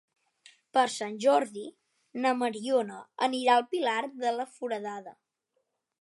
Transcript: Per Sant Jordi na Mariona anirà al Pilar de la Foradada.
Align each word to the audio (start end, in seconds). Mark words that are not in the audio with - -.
Per 0.77 0.85
Sant 0.93 1.17
Jordi 1.25 1.65
na 2.23 2.33
Mariona 2.39 2.99
anirà 3.29 3.59
al 3.59 3.69
Pilar 3.75 4.01
de 4.25 4.33
la 4.39 4.51
Foradada. 4.57 5.19